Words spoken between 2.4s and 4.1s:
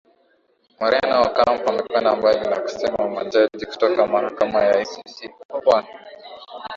na kusema majaji kutoka